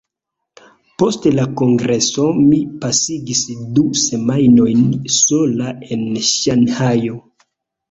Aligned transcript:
Post 1.01 1.27
la 1.39 1.43
Kongreso, 1.61 2.25
mi 2.39 2.61
pasigis 2.85 3.43
du 3.77 3.85
semajnojn 4.07 4.83
sola 5.19 5.71
en 5.99 6.11
Ŝanhajo. 6.33 7.25